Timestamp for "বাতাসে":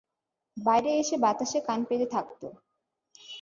1.17-1.59